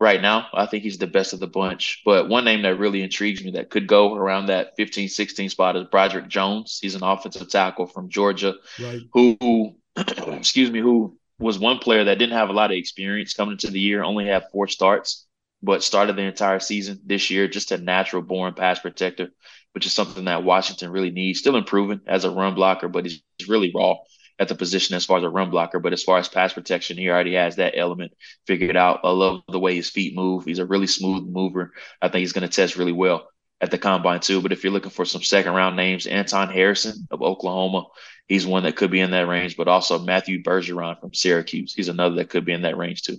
[0.00, 0.48] right now.
[0.52, 2.02] I think he's the best of the bunch.
[2.04, 5.76] But one name that really intrigues me that could go around that 15, 16 spot
[5.76, 6.78] is Broderick Jones.
[6.82, 9.02] He's an offensive tackle from Georgia right.
[9.12, 13.52] who, excuse me, who was one player that didn't have a lot of experience coming
[13.52, 15.26] into the year, only had four starts,
[15.62, 19.30] but started the entire season this year, just a natural born pass protector,
[19.74, 21.40] which is something that Washington really needs.
[21.40, 23.96] Still improving as a run blocker, but he's really raw
[24.38, 26.98] at the position as far as a run blocker, but as far as pass protection,
[26.98, 28.12] he already has that element
[28.46, 29.00] figured out.
[29.04, 30.44] I love the way his feet move.
[30.44, 31.72] He's a really smooth mover.
[32.02, 33.28] I think he's going to test really well
[33.60, 34.40] at the combine too.
[34.40, 37.86] But if you're looking for some second round names, Anton Harrison of Oklahoma,
[38.26, 41.72] he's one that could be in that range, but also Matthew Bergeron from Syracuse.
[41.72, 43.18] He's another that could be in that range too.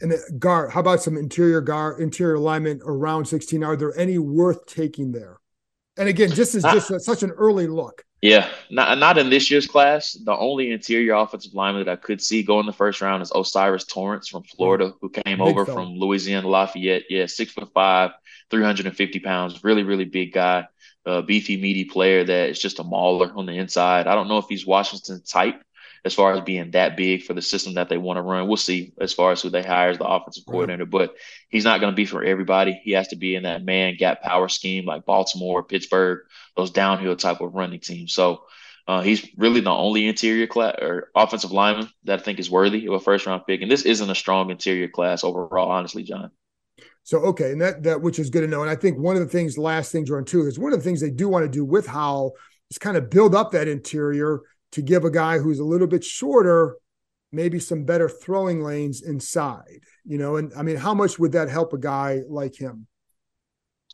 [0.00, 3.62] And uh, guard, how about some interior guard, interior alignment around 16?
[3.64, 5.40] Are there any worth taking there?
[5.98, 8.04] And again, just as just such an early look.
[8.20, 10.12] Yeah, not not in this year's class.
[10.12, 13.84] The only interior offensive lineman that I could see going the first round is O'Cyrus
[13.84, 15.84] Torrence from Florida, who came big over fella.
[15.84, 17.04] from Louisiana Lafayette.
[17.10, 18.10] Yeah, six foot five,
[18.50, 19.62] three hundred and fifty pounds.
[19.62, 20.66] Really, really big guy.
[21.06, 24.06] A beefy, meaty player that is just a mauler on the inside.
[24.06, 25.62] I don't know if he's Washington type,
[26.08, 28.48] as far as being that big for the system that they want to run.
[28.48, 31.14] We'll see as far as who they hire as the offensive coordinator, but
[31.50, 32.80] he's not going to be for everybody.
[32.82, 36.20] He has to be in that man gap power scheme like Baltimore, Pittsburgh,
[36.56, 38.14] those downhill type of running teams.
[38.14, 38.44] So
[38.86, 42.86] uh, he's really the only interior class or offensive lineman that I think is worthy
[42.86, 43.60] of a first round pick.
[43.60, 46.30] And this isn't a strong interior class overall, honestly, John.
[47.02, 48.62] So okay, and that that which is good to know.
[48.62, 50.84] And I think one of the things, last things, on too, is one of the
[50.84, 52.34] things they do want to do with Howell
[52.70, 54.40] is kind of build up that interior
[54.72, 56.76] to give a guy who's a little bit shorter
[57.30, 61.50] maybe some better throwing lanes inside, you know, and I mean, how much would that
[61.50, 62.86] help a guy like him?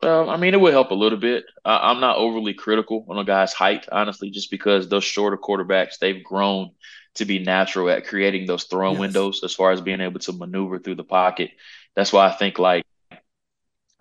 [0.03, 1.45] Um, I mean, it would help a little bit.
[1.65, 5.99] Uh, I'm not overly critical on a guy's height, honestly, just because those shorter quarterbacks,
[5.99, 6.71] they've grown
[7.15, 8.99] to be natural at creating those throwing Yes.
[8.99, 11.53] windows as far as being able to maneuver through the pocket.
[11.95, 12.85] That's why I think like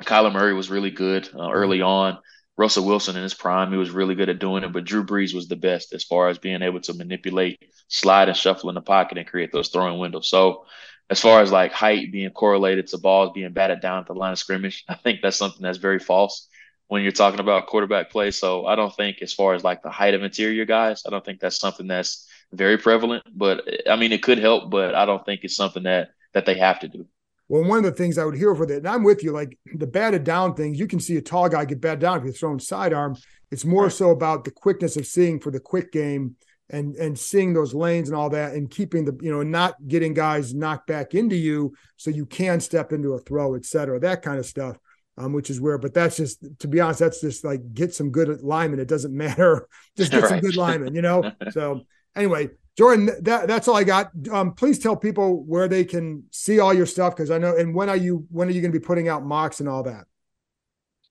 [0.03, 2.17] Kyler Murray was really good uh, early on.
[2.57, 5.33] Russell Wilson in his prime, he was really good at doing it, but Drew Brees
[5.33, 8.81] was the best as far as being able to manipulate, slide, and shuffle in the
[8.81, 10.29] pocket and create those throwing windows.
[10.29, 10.65] So,
[11.09, 14.33] as far as like height being correlated to balls being batted down at the line
[14.33, 16.47] of scrimmage, I think that's something that's very false
[16.87, 18.29] when you're talking about quarterback play.
[18.31, 21.25] So, I don't think as far as like the height of interior guys, I don't
[21.25, 23.23] think that's something that's very prevalent.
[23.35, 26.57] But I mean, it could help, but I don't think it's something that that they
[26.59, 27.07] have to do.
[27.49, 29.57] Well, one of the things I would hear for that, and I'm with you, like
[29.75, 32.33] the batted down things, you can see a tall guy get batted down if you're
[32.33, 33.15] throwing sidearm.
[33.51, 33.91] It's more Right.
[33.91, 36.35] so about the quickness of seeing for the quick game
[36.69, 40.13] and and seeing those lanes and all that and keeping the, you know, not getting
[40.13, 44.21] guys knocked back into you so you can step into a throw, et cetera, that
[44.21, 44.77] kind of stuff.
[45.15, 48.09] Um, which is where, but that's just to be honest, that's just like get some
[48.09, 48.79] good linemen.
[48.79, 49.67] It doesn't matter.
[49.95, 51.31] Just get some good linemen, you know?
[51.51, 51.81] So
[52.15, 54.11] anyway, Jordan, that, that's all I got.
[54.31, 57.55] Um, please tell people where they can see all your stuff because I know.
[57.55, 59.83] And when are you when are you going to be putting out mocks and all
[59.83, 60.05] that?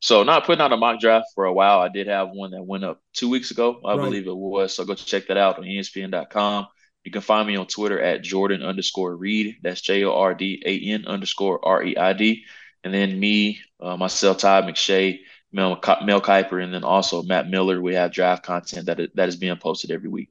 [0.00, 1.78] So not putting out a mock draft for a while.
[1.78, 4.04] I did have one that went up two weeks ago, I Right.
[4.04, 4.74] believe it was.
[4.74, 6.66] So go check that out on ESPN.com.
[7.04, 9.56] You can find me on Twitter at Jordan underscore Reid.
[9.62, 12.44] That's J O R D A N underscore R E I D.
[12.82, 15.20] And then me, uh, myself, Todd McShay,
[15.52, 17.80] Mel, Mel Kiper, and then also Matt Miller.
[17.80, 20.30] We have draft content that that is being posted every week.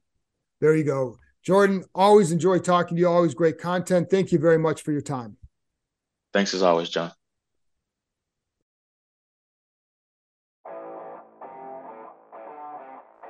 [0.59, 1.83] There you go, Jordan.
[1.95, 3.07] Always enjoy talking to you.
[3.07, 4.09] Always great content.
[4.09, 5.37] Thank you very much for your time.
[6.33, 7.11] Thanks as always, John.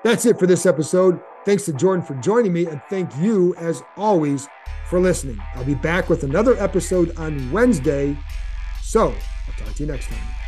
[0.03, 1.21] That's it for this episode.
[1.45, 4.47] Thanks to Jordan for joining me, and thank you, as always,
[4.89, 5.39] for listening.
[5.55, 8.17] I'll be back with another episode on Wednesday.
[8.81, 9.13] So
[9.47, 10.40] I'll talk to you next time.